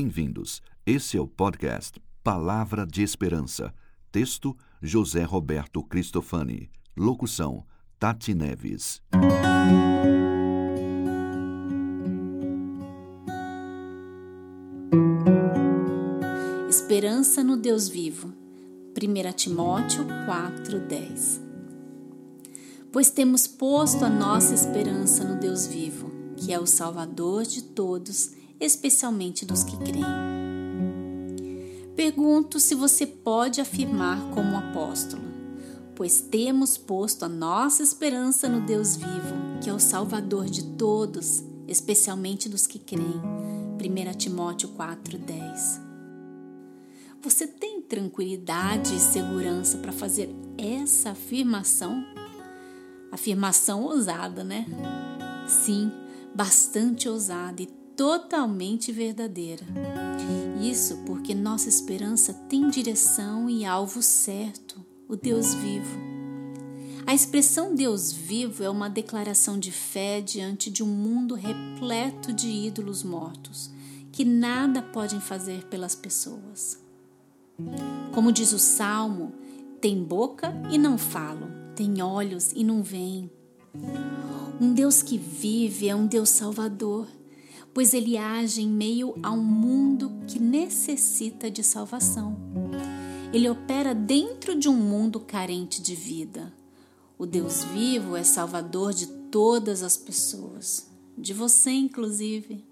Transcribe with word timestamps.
Bem-vindos. 0.00 0.62
Esse 0.86 1.16
é 1.16 1.20
o 1.20 1.26
podcast 1.26 2.00
Palavra 2.22 2.86
de 2.86 3.02
Esperança. 3.02 3.74
Texto: 4.12 4.56
José 4.80 5.24
Roberto 5.24 5.82
Cristofani. 5.82 6.70
Locução: 6.96 7.66
Tati 7.98 8.32
Neves. 8.32 9.02
Esperança 16.68 17.42
no 17.42 17.56
Deus 17.56 17.88
vivo. 17.88 18.32
1 18.96 19.32
Timóteo 19.32 20.04
4:10. 20.04 21.40
Pois 22.92 23.10
temos 23.10 23.48
posto 23.48 24.04
a 24.04 24.08
nossa 24.08 24.54
esperança 24.54 25.24
no 25.24 25.40
Deus 25.40 25.66
vivo, 25.66 26.08
que 26.36 26.52
é 26.52 26.60
o 26.60 26.66
Salvador 26.66 27.42
de 27.42 27.64
todos, 27.64 28.38
especialmente 28.60 29.44
dos 29.44 29.64
que 29.64 29.76
creem. 29.76 30.28
Pergunto 31.94 32.60
se 32.60 32.74
você 32.74 33.06
pode 33.06 33.60
afirmar 33.60 34.30
como 34.30 34.56
apóstolo: 34.56 35.22
Pois 35.94 36.20
temos 36.20 36.78
posto 36.78 37.24
a 37.24 37.28
nossa 37.28 37.82
esperança 37.82 38.48
no 38.48 38.60
Deus 38.60 38.96
vivo, 38.96 39.34
que 39.60 39.68
é 39.68 39.72
o 39.72 39.80
Salvador 39.80 40.46
de 40.46 40.62
todos, 40.76 41.42
especialmente 41.66 42.48
dos 42.48 42.66
que 42.66 42.78
creem. 42.78 43.20
1 43.80 44.14
Timóteo 44.16 44.68
4:10. 44.70 45.80
Você 47.20 47.48
tem 47.48 47.82
tranquilidade 47.82 48.94
e 48.94 49.00
segurança 49.00 49.78
para 49.78 49.90
fazer 49.90 50.30
essa 50.56 51.10
afirmação? 51.10 52.04
Afirmação 53.10 53.82
ousada, 53.82 54.44
né? 54.44 54.66
Sim, 55.48 55.90
bastante 56.32 57.08
ousada 57.08 57.60
e 57.60 57.77
totalmente 57.98 58.92
verdadeira. 58.92 59.66
Isso 60.62 60.98
porque 60.98 61.34
nossa 61.34 61.68
esperança 61.68 62.32
tem 62.32 62.70
direção 62.70 63.50
e 63.50 63.64
alvo 63.64 64.00
certo, 64.02 64.80
o 65.08 65.16
Deus 65.16 65.52
vivo. 65.54 65.98
A 67.04 67.12
expressão 67.12 67.74
Deus 67.74 68.12
vivo 68.12 68.62
é 68.62 68.70
uma 68.70 68.88
declaração 68.88 69.58
de 69.58 69.72
fé 69.72 70.20
diante 70.20 70.70
de 70.70 70.84
um 70.84 70.86
mundo 70.86 71.34
repleto 71.34 72.32
de 72.32 72.48
ídolos 72.48 73.02
mortos, 73.02 73.68
que 74.12 74.24
nada 74.24 74.80
podem 74.80 75.18
fazer 75.18 75.64
pelas 75.64 75.96
pessoas. 75.96 76.78
Como 78.14 78.30
diz 78.30 78.52
o 78.52 78.60
salmo, 78.60 79.32
tem 79.80 80.04
boca 80.04 80.52
e 80.70 80.78
não 80.78 80.96
falam, 80.96 81.50
tem 81.74 82.00
olhos 82.00 82.52
e 82.52 82.62
não 82.62 82.80
veem. 82.80 83.28
Um 84.60 84.72
Deus 84.72 85.02
que 85.02 85.18
vive 85.18 85.88
é 85.88 85.96
um 85.96 86.06
Deus 86.06 86.28
salvador, 86.28 87.08
pois 87.78 87.94
ele 87.94 88.18
age 88.18 88.60
em 88.60 88.68
meio 88.68 89.14
a 89.22 89.30
um 89.30 89.40
mundo 89.40 90.10
que 90.26 90.40
necessita 90.40 91.48
de 91.48 91.62
salvação. 91.62 92.36
Ele 93.32 93.48
opera 93.48 93.94
dentro 93.94 94.58
de 94.58 94.68
um 94.68 94.74
mundo 94.74 95.20
carente 95.20 95.80
de 95.80 95.94
vida. 95.94 96.52
O 97.16 97.24
Deus 97.24 97.62
vivo 97.62 98.16
é 98.16 98.24
salvador 98.24 98.92
de 98.92 99.06
todas 99.06 99.84
as 99.84 99.96
pessoas, 99.96 100.90
de 101.16 101.32
você 101.32 101.70
inclusive. 101.70 102.64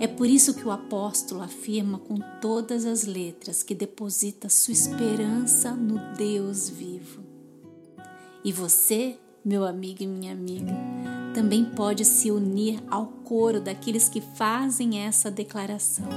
É 0.00 0.06
por 0.06 0.26
isso 0.26 0.54
que 0.54 0.66
o 0.66 0.70
apóstolo 0.70 1.42
afirma 1.42 1.98
com 1.98 2.16
todas 2.40 2.86
as 2.86 3.04
letras 3.04 3.62
que 3.62 3.74
deposita 3.74 4.48
sua 4.48 4.72
esperança 4.72 5.72
no 5.72 6.16
Deus 6.16 6.66
vivo. 6.70 7.22
E 8.42 8.54
você, 8.54 9.18
meu 9.44 9.66
amigo 9.66 10.02
e 10.02 10.06
minha 10.06 10.32
amiga, 10.32 10.72
também 11.38 11.64
pode 11.64 12.04
se 12.04 12.32
unir 12.32 12.82
ao 12.90 13.06
coro 13.06 13.60
daqueles 13.60 14.08
que 14.08 14.20
fazem 14.20 14.98
essa 14.98 15.30
declaração. 15.30 16.08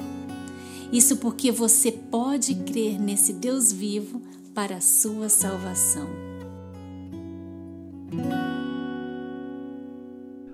Isso 0.91 1.17
porque 1.17 1.51
você 1.51 1.91
pode 1.91 2.55
crer 2.55 2.99
nesse 2.99 3.31
Deus 3.31 3.71
vivo 3.71 4.19
para 4.55 4.77
a 4.77 4.81
sua 4.81 5.29
salvação. 5.29 6.07